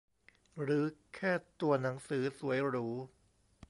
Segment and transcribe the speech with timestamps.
[0.61, 1.31] หรือแค่
[1.61, 2.87] ตัวหนังสือสวยหรู